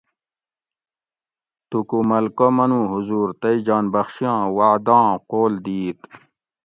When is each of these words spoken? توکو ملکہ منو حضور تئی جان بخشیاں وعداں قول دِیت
توکو 1.69 1.99
ملکہ 2.09 2.47
منو 2.55 2.81
حضور 2.91 3.27
تئی 3.41 3.57
جان 3.67 3.85
بخشیاں 3.93 4.39
وعداں 4.57 5.07
قول 5.29 5.53
دِیت 5.65 5.99